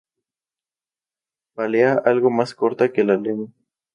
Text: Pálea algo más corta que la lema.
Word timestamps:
Pálea 1.53 1.93
algo 1.93 2.31
más 2.31 2.55
corta 2.55 2.91
que 2.91 3.03
la 3.03 3.17
lema. 3.17 3.49